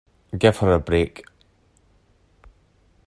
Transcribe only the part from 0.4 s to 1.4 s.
her a break!